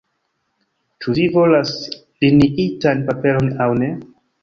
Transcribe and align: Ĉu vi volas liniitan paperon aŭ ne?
Ĉu 1.03 1.15
vi 1.19 1.27
volas 1.35 1.75
liniitan 2.25 3.07
paperon 3.11 3.57
aŭ 3.67 3.73
ne? 3.85 3.97